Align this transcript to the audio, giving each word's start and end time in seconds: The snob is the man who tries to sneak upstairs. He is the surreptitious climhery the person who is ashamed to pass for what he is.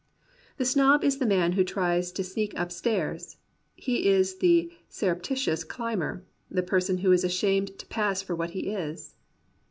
The 0.57 0.65
snob 0.65 1.03
is 1.03 1.19
the 1.19 1.27
man 1.27 1.51
who 1.51 1.63
tries 1.63 2.11
to 2.13 2.23
sneak 2.23 2.55
upstairs. 2.57 3.37
He 3.75 4.07
is 4.09 4.39
the 4.39 4.71
surreptitious 4.89 5.63
climhery 5.63 6.21
the 6.49 6.63
person 6.63 6.97
who 6.97 7.11
is 7.11 7.23
ashamed 7.23 7.77
to 7.77 7.85
pass 7.85 8.19
for 8.23 8.35
what 8.35 8.49
he 8.49 8.69
is. 8.71 9.13